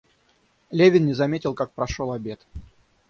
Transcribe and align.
Левин 0.71 1.05
не 1.05 1.13
заметил, 1.13 1.53
как 1.53 1.73
прошел 1.73 2.11
обед. 2.11 2.43